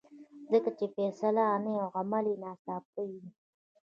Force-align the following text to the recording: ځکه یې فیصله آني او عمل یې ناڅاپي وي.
ځکه 0.51 0.69
یې 0.79 0.87
فیصله 0.95 1.43
آني 1.55 1.73
او 1.83 1.89
عمل 1.99 2.25
یې 2.31 2.35
ناڅاپي 2.43 3.05
وي. 3.11 3.25